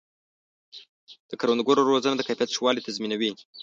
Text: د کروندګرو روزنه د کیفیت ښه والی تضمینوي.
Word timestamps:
د 1.29 1.31
کروندګرو 1.39 1.81
روزنه 1.91 2.15
د 2.17 2.21
کیفیت 2.27 2.49
ښه 2.55 2.61
والی 2.63 2.85
تضمینوي. 2.87 3.31